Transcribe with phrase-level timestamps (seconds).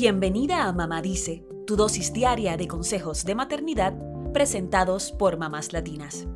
[0.00, 3.98] Bienvenida a Mamá Dice, tu dosis diaria de consejos de maternidad
[4.32, 6.28] presentados por mamás latinas.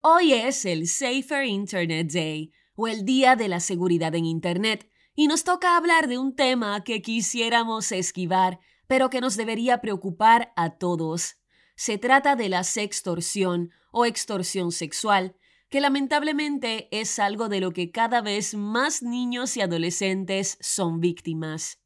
[0.00, 5.26] Hoy es el Safer Internet Day, o el Día de la Seguridad en Internet, y
[5.26, 10.78] nos toca hablar de un tema que quisiéramos esquivar, pero que nos debería preocupar a
[10.78, 11.36] todos.
[11.76, 15.36] Se trata de la sextorsión o extorsión sexual,
[15.72, 21.80] que lamentablemente es algo de lo que cada vez más niños y adolescentes son víctimas.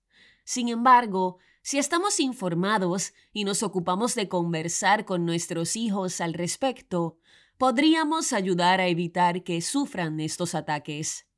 [0.45, 7.19] Sin embargo, si estamos informados y nos ocupamos de conversar con nuestros hijos al respecto,
[7.59, 11.29] podríamos ayudar a evitar que sufran estos ataques.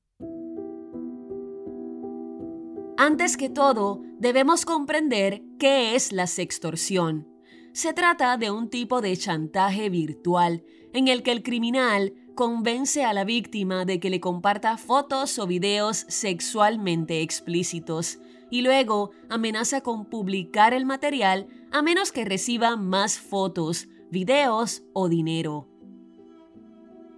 [2.96, 7.28] Antes que todo, debemos comprender qué es la sextorsión.
[7.74, 13.12] Se trata de un tipo de chantaje virtual en el que el criminal convence a
[13.12, 18.18] la víctima de que le comparta fotos o videos sexualmente explícitos
[18.50, 25.08] y luego amenaza con publicar el material a menos que reciba más fotos, videos o
[25.08, 25.68] dinero.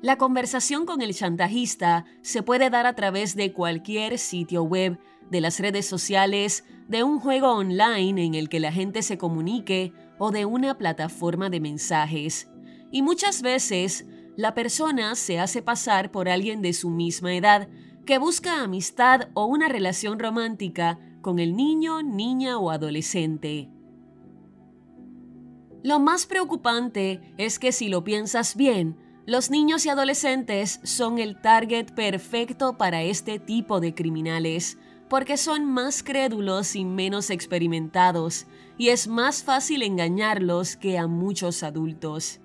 [0.02, 4.98] La conversación con el chantajista se puede dar a través de cualquier sitio web,
[5.30, 9.92] de las redes sociales, de un juego online en el que la gente se comunique
[10.18, 12.49] o de una plataforma de mensajes.
[12.91, 17.69] Y muchas veces la persona se hace pasar por alguien de su misma edad
[18.06, 23.68] que busca amistad o una relación romántica con el niño, niña o adolescente.
[25.83, 28.96] Lo más preocupante es que si lo piensas bien,
[29.27, 35.64] los niños y adolescentes son el target perfecto para este tipo de criminales, porque son
[35.64, 38.46] más crédulos y menos experimentados,
[38.77, 42.41] y es más fácil engañarlos que a muchos adultos.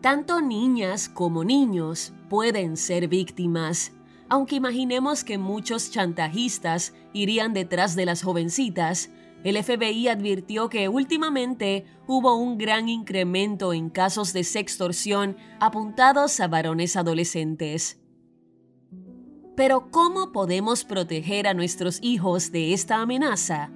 [0.00, 3.92] Tanto niñas como niños pueden ser víctimas,
[4.30, 9.10] aunque imaginemos que muchos chantajistas irían detrás de las jovencitas,
[9.44, 16.48] el FBI advirtió que últimamente hubo un gran incremento en casos de sextorsión apuntados a
[16.48, 18.00] varones adolescentes.
[19.56, 23.70] Pero ¿cómo podemos proteger a nuestros hijos de esta amenaza?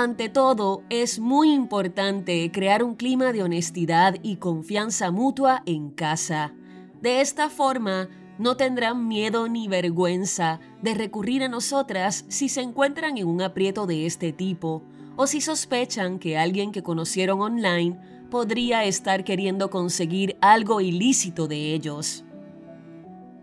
[0.00, 6.54] Ante todo, es muy importante crear un clima de honestidad y confianza mutua en casa.
[7.02, 8.08] De esta forma,
[8.38, 13.86] no tendrán miedo ni vergüenza de recurrir a nosotras si se encuentran en un aprieto
[13.88, 14.84] de este tipo
[15.16, 17.98] o si sospechan que alguien que conocieron online
[18.30, 22.24] podría estar queriendo conseguir algo ilícito de ellos.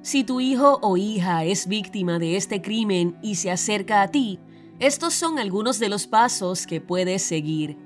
[0.03, 4.39] Si tu hijo o hija es víctima de este crimen y se acerca a ti,
[4.79, 7.77] estos son algunos de los pasos que puedes seguir.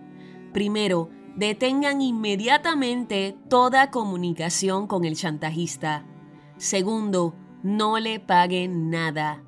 [0.54, 6.06] Primero, detengan inmediatamente toda comunicación con el chantajista.
[6.58, 9.44] Segundo, no le paguen nada.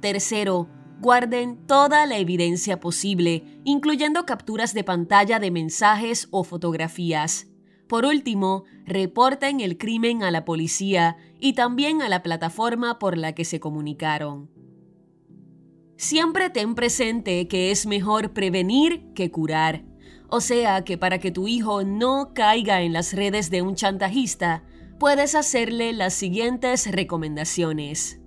[0.00, 0.68] Tercero,
[1.00, 7.48] guarden toda la evidencia posible, incluyendo capturas de pantalla de mensajes o fotografías.
[7.88, 13.34] Por último, reporten el crimen a la policía y también a la plataforma por la
[13.34, 14.57] que se comunicaron.
[15.98, 19.82] Siempre ten presente que es mejor prevenir que curar.
[20.28, 24.62] O sea que para que tu hijo no caiga en las redes de un chantajista,
[25.00, 28.20] puedes hacerle las siguientes recomendaciones.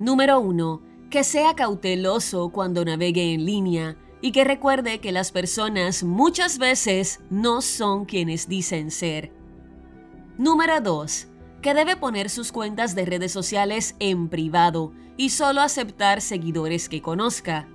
[0.00, 0.82] Número 1.
[1.08, 7.20] Que sea cauteloso cuando navegue en línea y que recuerde que las personas muchas veces
[7.30, 9.32] no son quienes dicen ser.
[10.36, 11.28] Número 2.
[11.62, 17.02] Que debe poner sus cuentas de redes sociales en privado y solo aceptar seguidores que
[17.02, 17.68] conozca.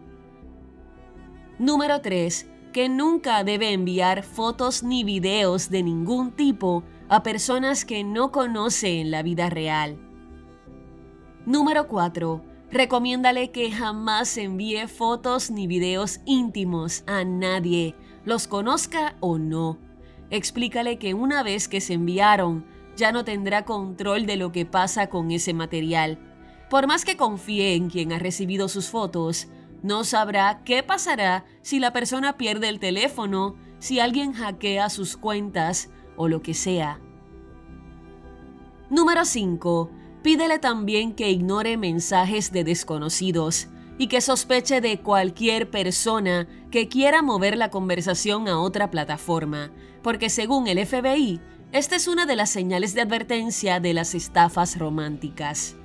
[1.59, 2.47] Número 3.
[2.71, 9.01] Que nunca debe enviar fotos ni videos de ningún tipo a personas que no conoce
[9.01, 9.99] en la vida real.
[11.45, 12.41] Número 4.
[12.71, 19.77] Recomiéndale que jamás envíe fotos ni videos íntimos a nadie, los conozca o no.
[20.29, 22.65] Explícale que una vez que se enviaron,
[22.95, 26.19] ya no tendrá control de lo que pasa con ese material.
[26.69, 29.47] Por más que confíe en quien ha recibido sus fotos,
[29.83, 35.89] no sabrá qué pasará si la persona pierde el teléfono, si alguien hackea sus cuentas
[36.15, 36.99] o lo que sea.
[38.89, 39.89] Número 5.
[40.21, 47.21] Pídele también que ignore mensajes de desconocidos y que sospeche de cualquier persona que quiera
[47.21, 49.71] mover la conversación a otra plataforma,
[50.03, 51.39] porque según el FBI,
[51.71, 55.77] esta es una de las señales de advertencia de las estafas románticas.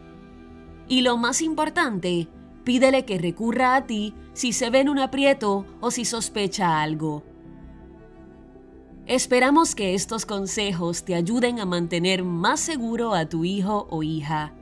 [0.88, 2.29] Y lo más importante,
[2.65, 7.23] pídele que recurra a ti si se ve en un aprieto o si sospecha algo.
[9.06, 14.53] Esperamos que estos consejos te ayuden a mantener más seguro a tu hijo o hija.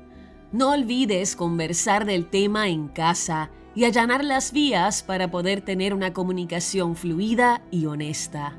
[0.53, 6.13] No olvides conversar del tema en casa y allanar las vías para poder tener una
[6.13, 8.59] comunicación fluida y honesta.